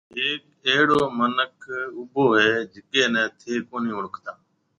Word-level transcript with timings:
هيڪ 0.17 0.43
اهڙو 0.67 1.01
مِنک 1.17 1.53
اُڀو 1.97 2.25
هيَ 2.39 2.51
جڪَي 2.73 3.03
نَي 3.13 3.23
ٿَي 3.39 3.53
ڪونهي 3.69 3.91
اوݪکتا۔ 3.95 4.31